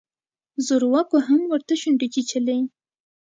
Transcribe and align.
زورواکو 0.65 1.17
هم 1.27 1.41
ورته 1.51 1.73
شونډې 1.81 2.07
چیچلې. 2.13 2.59